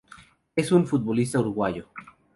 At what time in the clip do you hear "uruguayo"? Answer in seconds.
1.39-1.89